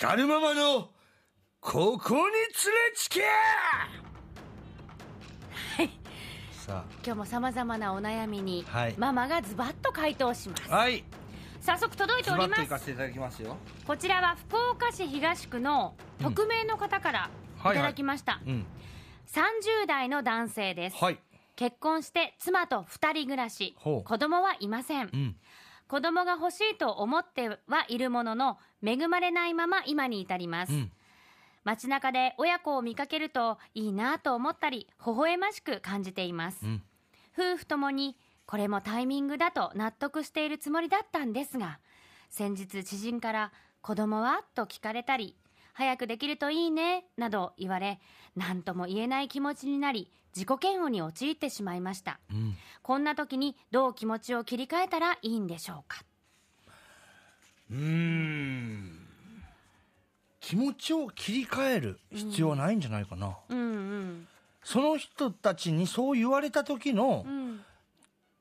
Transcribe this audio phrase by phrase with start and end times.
[0.00, 0.88] 光るママの
[1.60, 2.30] ここに連れ
[2.94, 3.20] つけ!
[6.52, 8.94] さ今日もさまざまなお悩みに、はい。
[8.96, 10.62] ママがズバッと回答します。
[10.70, 11.04] あはい。
[11.60, 12.62] 早速届いてズバおります。
[12.62, 13.58] ッと行かせていただきますよ。
[13.86, 18.66] こちらは福岡市東区の匿名の方からいただきました、うん
[19.26, 21.18] 30代の男性です、はい
[21.56, 25.36] 結婚して妻と2人暮らしほう子供はいません、うん
[25.90, 30.92] 子供が欲しいと思ってはいるものの恵まれないまま今に至ります、うん。
[31.64, 36.82] 街中で親子を見かけるといいなと思ったり微笑ましく感じています、うん。
[37.36, 41.80] 夫婦ともにこれもタイミングだと納得しているつもりだったんですが
[42.28, 44.44] 先日知人から子供は？
[44.54, 45.34] と聞かれたり
[45.72, 48.00] 早くできるといいねなど言われ
[48.36, 52.20] 何とも言えない気持ちになり自己嫌悪に陥ってしまいました。
[52.30, 52.56] うん。
[52.82, 56.02] こんな時にどう気持ちを切り替えたらいいんでしょうか？
[57.70, 59.06] うーん。
[60.40, 64.28] 気持ちを切り替える必要はないんじゃないかな、うんうん。
[64.62, 67.60] その人たちにそう言われた時のうん。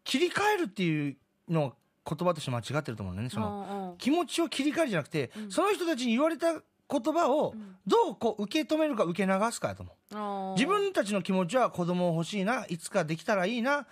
[0.04, 1.18] 切り替えるっていう
[1.50, 1.74] のは
[2.08, 3.34] 言葉として間違ってると思うんだよね。
[3.34, 3.98] そのうんうん。
[3.98, 5.52] 気持ちを切り替えるじゃなくて、うん。
[5.52, 6.62] その人たちに言われた
[6.92, 7.76] 言葉をん。
[7.86, 10.56] どうこう受け止めるか受け流すかやと思う。
[10.58, 13.88] 自分たちの気持ちは子供欲しいないつかできたらいいな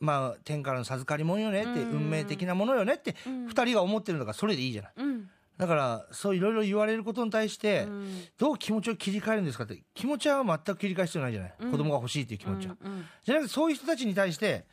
[0.00, 1.90] まあ天からの授かり物よねってうん。
[1.92, 3.46] 運命的なものよねってうん。
[3.48, 4.92] 二人が思ってるんだからそれでいいじゃない。
[4.96, 5.30] うん。
[5.56, 8.22] だからそういろいろ言われることに対してうん。
[8.38, 11.70] どう気持ちを切り替えるんですかって気持ちは全く切り替える必要ないじゃない、うん。
[11.72, 13.04] 子供が欲しいっていう気持ちは、うんうん。
[13.24, 14.66] じゃなくてそういう人たちに対して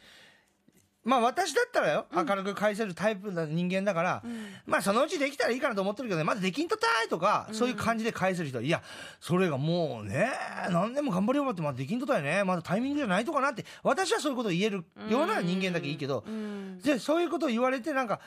[1.05, 4.47] まあ私だったらよ、明るく返せるタイプな人間だから、うん。
[4.65, 8.81] まあそのうちできたらいいかなと思ってるけどね、まだできんとったいとか、そういう感じで返せる人は、いや、
[9.19, 10.31] それがもうね、
[10.71, 16.79] 何年も頑張りようって、まだできんとったよね、まだタイミングじゃないとかなって、私はそういうことを言えるような人間だけいいけど、うん。
[16.79, 18.19] で、そういうことを言われて、なんか、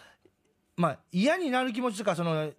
[0.77, 2.53] まあ嫌になる気持ちとか、その、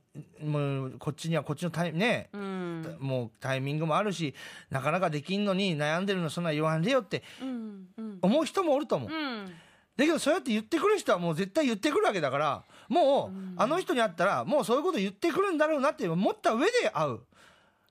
[0.43, 2.97] もう、こっちにはこっちのタイね、うん。
[2.99, 4.35] もうタイミングもあるし、
[4.69, 7.87] なかなかできんのに悩んでるのそんな言わんでよってうん。
[7.97, 8.19] うん。
[8.21, 9.09] 思う人もおると思う。
[9.09, 9.53] うん
[9.99, 17.19] だけどそうやって言ってくる人はもう絶対言ってくるわけだから、もう、あの人に会ったら、もうそういうこと言ってくるんだろうなって思った上で会う。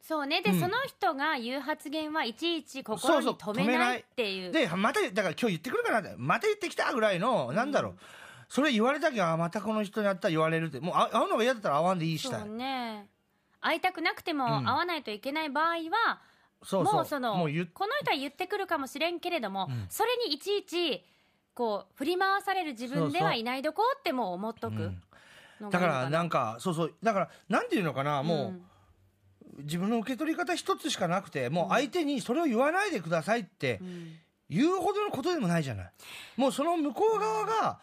[0.00, 0.40] そうね。
[0.40, 0.60] で、うん。
[0.60, 4.52] その人が言う発言はいちいち心に留めないっていう。
[4.52, 7.94] で、また、だから今日言ってくるかなって、また言ってきたぐらいの、なんだろう。
[8.48, 12.40] それ言われたけど、あまたこの人に会ったら言われるって、もうあ会うのが嫌だったら会わんでいいしたい。
[12.40, 13.06] そうね。
[13.60, 14.66] 会いたくなくてもうん。
[14.66, 16.20] 会わないといけない場合は、
[16.62, 16.94] そうそう。
[16.94, 19.86] もうそのもう言っこの人は言ってくるかもしれんけれども、うん。
[19.90, 21.04] それにいちいち
[21.58, 24.92] こう振り回される自分ではいないどこってもう思っとく
[25.60, 26.94] だから、なんか、そうそう。
[27.02, 28.54] だから、なんていうのかな、も
[29.56, 29.64] う、ん。
[29.64, 34.12] 自分の受け取り方一つしかなくて、もう相手にそれを言わないでくださいってうん。
[34.48, 35.92] 言うほどのことでもないじゃない。
[36.36, 37.80] もうその向こう側が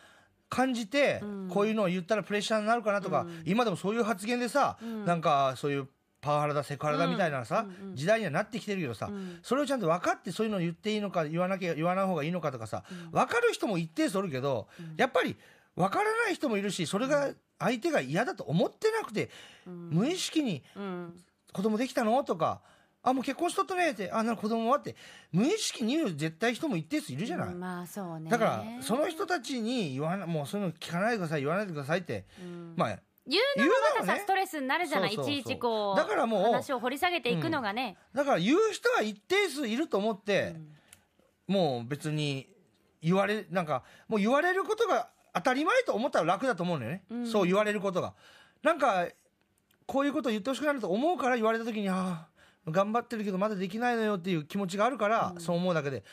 [0.47, 3.43] 感じてうん、こういうのを言ったらプレッシャーになるかなとか、うん。
[3.45, 5.03] 今でもそういう発言でさ、うん。
[5.03, 5.89] なんかそういう
[6.25, 7.95] パワハラだ、セクハラだみたいなさ、うんうん。
[7.95, 9.39] 時代にはなってきてるけどさ、うん。
[9.43, 15.37] それをちゃんと分かってそういうのを言っていいのか、言わなきゃ、言わない方がいいのかとかさ、分かる人も一定数おるけど、やっぱり
[15.75, 19.29] 分からない人もいるし、それが相手が嫌だと思ってなくて、
[19.65, 21.13] 無意識にうん。
[21.53, 22.21] 子供できたの？
[22.23, 22.61] とか、
[23.01, 24.95] あ、もう結婚しとったねって、あ、なる子供はって、
[25.31, 27.53] 無意識に言う絶対人も一定数いるじゃない。
[27.53, 28.29] まあそうね。
[28.29, 32.73] だから、その人たちに言わな、もうそういうの聞かないでください、言わないでくださいって、うん。
[32.75, 34.19] まあ、言うのがまたさ、ね。
[34.19, 35.13] ストレスになるじゃない？
[35.13, 40.55] いちいちこうだからもう話を掘り下げていくのがね、だから言う人は一定数いると思って、
[41.47, 42.47] もう別に
[43.01, 47.03] 言われ、なんか、もう言われることが当たり前と思ったら楽だと思うのよね。
[47.11, 47.27] うん。
[47.27, 48.15] そう言われることが。
[48.63, 49.07] なんか、
[49.85, 52.27] こういうことを言ってほしくなると思うから言われた時に、あ
[52.67, 56.03] あ、頑張ってるけどまだできないのよっていう気持ちがあるから、そう思うだけで、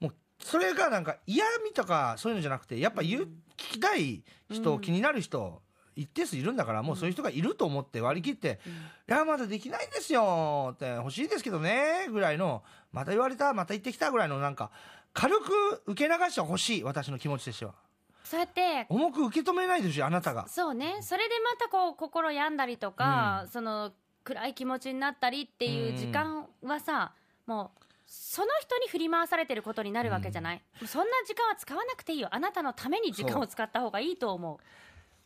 [0.00, 4.80] もう、それがなんか嫌味とかそういうのじゃなくて、やっぱ言う、聞きたい人、うん。
[4.82, 5.62] 気になる人、
[5.96, 8.60] 一定数いるんだから、もうそういう人がいると思って割り切って、
[9.08, 12.62] いや、まだできないんですよって、欲しいですけどね、ぐらいの、
[12.92, 14.70] また言われた、また言ってきたぐらいの、なんか、
[15.12, 17.74] 軽く受け流してほしい、私の気持ちとしては。
[18.24, 20.48] そうやって重く受け止めないでほしい、あなたが。
[20.48, 21.02] そうね。
[21.02, 23.92] それでまたこう心病んだりとか、その
[24.24, 27.12] 暗い気持ちになったりっていう時間はさ、
[27.46, 32.28] もうその人に振り回されてることになるわけじゃない、そんな時間は使わなくていいよ。
[32.30, 34.58] あなたのために時間を使った方がいいと思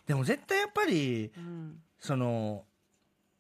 [0.09, 1.77] でも絶対やっぱり、う、うん。
[2.01, 2.65] その、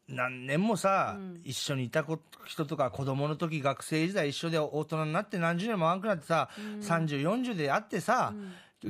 [0.06, 1.41] 何年もさ、うん。
[1.44, 6.81] 一緒にいた子人とか子供の時学生時代一緒で大人になって何十年も会わんくなってさ、うん。
[6.81, 8.35] 30、40で会ってさ、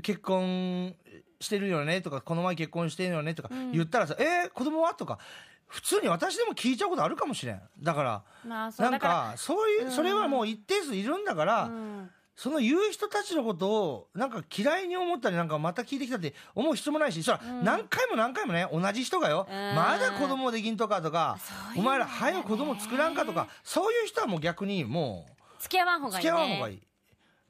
[0.03, 0.95] 結婚
[1.41, 3.73] してるよねとか、この前結婚してるよねとかうん。
[3.73, 5.19] 言ったらさ、えー、子供はとか、
[5.67, 7.61] 普通に私でも聞いちゃうことあるかもしれん。
[7.81, 9.91] だから、まあなんだかそういうう、ん。
[9.93, 17.65] それはもう一定数いるんだから、うんその言う人たちのことをなんか嫌いに思ったりなんかまた聞いてきたって思う必要もないしそらうん。
[17.65, 19.49] 何回も何回もね同じ人がよ。
[19.51, 19.75] うん。
[19.75, 21.37] まだ子供できんとかとか
[21.77, 26.39] お前ら早く子供作らんかとかねそういう人はもう逆にもう付き合わん方がい付いね。
[26.39, 26.83] き合わん方がいい。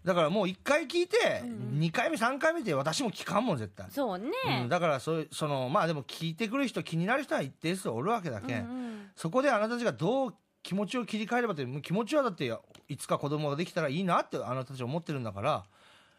[0.07, 1.81] だからもう1回聞いてうん。
[1.81, 3.91] 2回目3回目で私も聞かんもん絶対。
[3.91, 4.31] そうね、
[4.63, 9.11] うん、だからそそのまあでも聞いてくる人気になる人は一定数おるわけだけん、うんうん。
[9.15, 12.51] そこであなたたちがどう気持ちを切り替えればって気持ちはだって
[12.89, 15.65] いつか子供ができたらいいなってあなたたち思ってるんだから。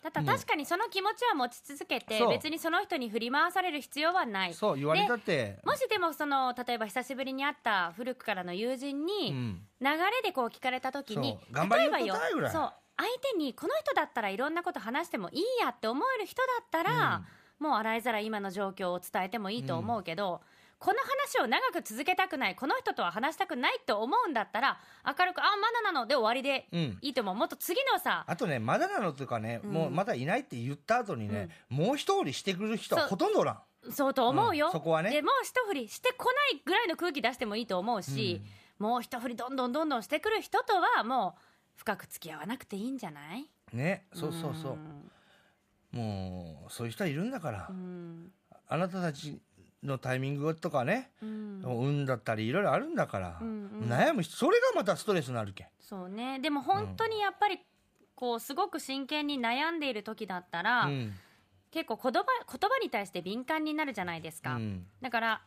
[0.01, 4.53] だから確かにその気持ちは持ち続けて別にその人に振り回される必要はない。
[4.53, 11.53] そう言われたって、もしでもその例えば久しぶりに会った古くからの友人うにん、流れでこう聞かれた時に、そう。
[11.53, 12.51] 頑張りよ例えば答えぐらい。
[12.53, 17.23] そう相手にこの人だったらいろんなこと話してもいいやって思える人だったら、
[17.59, 20.41] もう洗いざらい今の状況を伝えてもいいと思うけど、
[20.79, 26.97] この話を長く続けたくないこの人とは話したくないって思うんだったら明るく「あまだなの」で終わりでうん。
[27.01, 27.35] いいと思う。
[27.35, 29.71] もっと次のさあとねまだなのというかね、うん。
[29.71, 33.91] もうまだいないって言った後にね、もう一振りしてくる人はほとんどおらん。
[33.91, 35.09] そうと思うよ、うんそこはね。
[35.09, 38.41] でもう一振りしてこないぐらいの空気出してもいいと思うし、
[38.77, 41.41] もう一振りどんどんどんどんしてくる人とはもう
[41.75, 43.49] 深く付き合わなくていいんじゃない？
[43.73, 45.11] ねそうそうそう、ん。
[45.91, 48.31] もうそういう人はいるんだから、うん。
[48.67, 49.41] あなたたち
[49.83, 51.61] のタイミングとかね、うん。
[51.63, 53.89] 運だったりいろいろあるんだから、うんうん。
[53.89, 55.63] 悩む人それがまたストレスになるけ。
[55.63, 56.39] んそうね。
[56.39, 57.59] でも本当にやっぱり
[58.15, 61.13] こうすごく真剣に悩んでいる時だったら、うん。
[61.71, 64.85] 結構言葉言葉に対して敏感になるじゃないですか、うん。
[65.01, 65.41] だから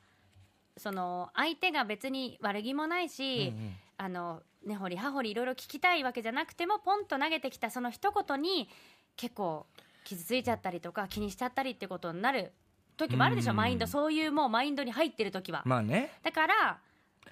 [0.77, 8.69] その相手が別に悪気もないし、うんあの根掘り葉掘りいろいろ聞きたいわけじゃなくてもポンと投げてきたその一言に
[9.17, 9.67] 結構
[10.05, 12.53] 傷ついちゃったりとか気にしちゃったりってことになる
[12.97, 13.57] 時もあるでしょ、うん。
[13.57, 13.87] マインド。
[13.87, 16.13] そういうもうマインドに入ってる時は、まあね。
[16.23, 16.79] だから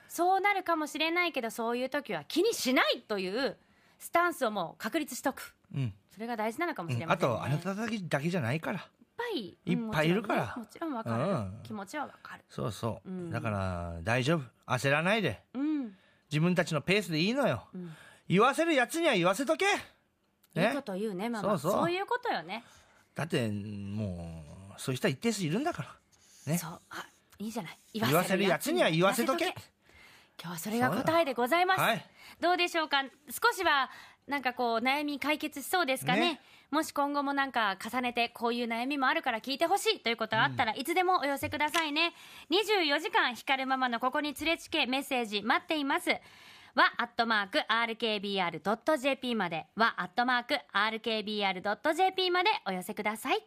[0.09, 3.57] そうなるかもしれないけどそういう時は気にしないという
[3.99, 5.55] スタンスをもう確立しとく。
[5.75, 5.95] うん。
[6.13, 7.37] それが大事なのかもしれあません、ね。
[7.37, 8.79] とあなただけだけじゃないから。
[8.79, 8.85] いっ
[9.17, 10.55] ぱいいっぱいいるから。
[10.57, 11.61] もちろんねもちろんわかる、うん。
[11.63, 12.45] 気持ちはわかる。
[12.49, 13.31] そうそう、うん。
[13.31, 14.43] だから大丈夫。
[14.67, 15.43] 焦らないで。
[15.55, 15.93] うん、
[16.31, 17.69] 自分たちのペースでいいのよ。
[17.75, 17.91] うん、
[18.29, 19.67] 言わせるやつには言わせとけ。
[19.67, 21.59] いいこと言うねママ。
[21.59, 21.73] そう。
[21.73, 22.65] そういうことよね。
[23.15, 24.50] だってもう
[24.81, 25.95] そういう人は一定数いるんだから。
[26.53, 26.59] ね。
[26.59, 26.81] そう。
[26.91, 27.07] あ
[27.39, 27.79] いいじゃない。
[27.93, 29.55] 言わせるやつには言わせとけ。
[30.43, 32.07] 今日はそれが答えでございます、はい。
[32.41, 33.05] どうでしょうか？
[33.29, 33.91] 少しは
[34.27, 36.21] なんかこう悩み解決しそうですかね？
[36.21, 36.41] ね。
[36.71, 40.01] もし今後もなんか重ねてこういう悩みもあるから聞いてほしい。
[40.01, 42.15] ということがあったらいつでもお寄せくださいね。
[42.51, 46.09] 24時間光るママのここに連れちけメッセージ待っています。
[46.09, 46.19] は
[46.97, 49.67] アットマーク RKBR.jp まで。
[49.77, 53.45] はアットマーク RKBR.jp までお寄せください